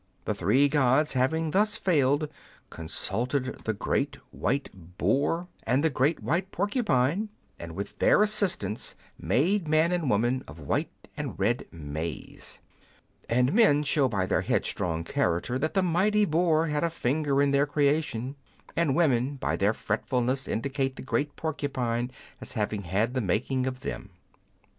[0.25, 2.27] The three gods having thus failed,
[2.71, 7.71] consulted the Great White Boar Curiosities of Olden Times and the Great White Porcupine, and
[7.75, 12.61] with their assistance made man and woman of white and red maize.
[13.29, 17.51] And men show by their headstrong character that the mighty boar had a finger in
[17.51, 18.35] their creation,
[18.75, 22.09] and women by their fretfulness indicate the great porcupine
[22.41, 24.09] as having had the making of them.